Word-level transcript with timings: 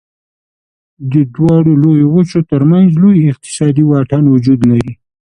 د 1.11 1.13
دواړو 1.35 1.71
لویو 1.83 2.07
وچو 2.15 2.39
تر 2.51 2.61
منځ 2.71 2.89
لوی 3.01 3.27
اقتصادي 3.31 3.83
واټن 3.85 4.23
وجود 4.29 4.59
لري. 4.71 4.91